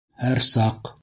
Һәр 0.23 0.41
саҡ! 0.47 0.93